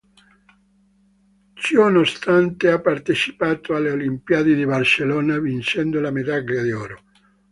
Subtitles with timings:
[1.53, 7.03] Ciononostante ha partecipato alle Olimpiadi di Barcellona, vincendo la medaglia d'oro.